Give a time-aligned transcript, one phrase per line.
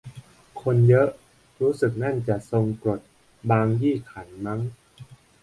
[0.61, 1.07] คนเยอะ
[1.61, 3.01] รู้สึกนั่นจะ ทรงกลด
[3.49, 4.59] บางยี่ขัน มั๊ง